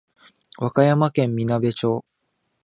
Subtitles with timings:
[0.57, 2.03] 和歌山県みなべ町